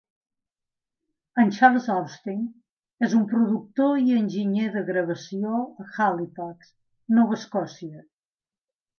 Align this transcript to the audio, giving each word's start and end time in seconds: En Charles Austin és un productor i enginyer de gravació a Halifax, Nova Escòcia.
En 1.41 1.49
Charles 1.57 1.89
Austin 1.95 2.39
és 3.07 3.13
un 3.17 3.27
productor 3.33 3.99
i 4.05 4.15
enginyer 4.21 4.69
de 4.77 4.83
gravació 4.87 5.59
a 5.83 5.85
Halifax, 5.97 6.71
Nova 7.19 7.37
Escòcia. 7.41 8.03